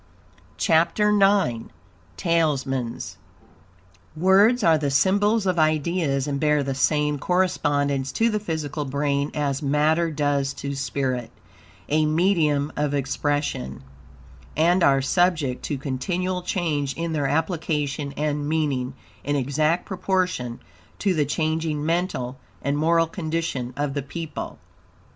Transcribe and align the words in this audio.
CHAPTER 0.57 1.11
IX. 1.15 1.65
TALISMANS 2.17 3.17
Words 4.15 4.63
are 4.63 4.79
the 4.79 4.89
symbols 4.89 5.45
of 5.45 5.59
ideas, 5.59 6.25
and 6.25 6.39
bear 6.39 6.63
the 6.63 6.73
same 6.73 7.19
correspondence 7.19 8.11
to 8.13 8.31
the 8.31 8.39
physical 8.39 8.83
brain 8.83 9.29
as 9.35 9.61
matter 9.61 10.09
does 10.09 10.53
to 10.55 10.73
spirit, 10.73 11.29
a 11.87 12.07
medium 12.07 12.71
of 12.75 12.95
expression, 12.95 13.83
and 14.57 14.81
are 14.83 15.03
subject 15.03 15.61
to 15.65 15.77
continual 15.77 16.41
change 16.41 16.95
in 16.95 17.13
their 17.13 17.27
application 17.27 18.11
and 18.17 18.49
meaning, 18.49 18.95
in 19.23 19.35
exact 19.35 19.85
proportion 19.85 20.59
to 20.97 21.13
the 21.13 21.25
changing 21.25 21.85
mental 21.85 22.39
and 22.63 22.75
moral 22.75 23.05
condition 23.05 23.71
of 23.77 23.93
the 23.93 24.01
people. 24.01 24.57